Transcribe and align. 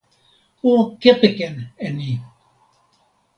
o 0.69 0.73
kepeken 1.01 1.55
e 1.85 1.87
ni! 1.97 2.11